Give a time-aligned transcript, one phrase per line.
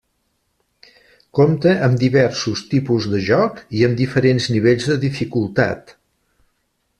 [1.39, 5.95] Compta amb diversos tipus de joc i amb diferents nivells de dificultat.